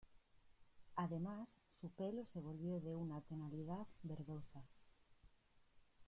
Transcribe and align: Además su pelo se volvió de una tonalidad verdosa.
Además 0.95 1.59
su 1.69 1.91
pelo 1.91 2.25
se 2.25 2.39
volvió 2.41 2.79
de 2.79 2.95
una 2.95 3.21
tonalidad 3.21 3.85
verdosa. 4.01 4.63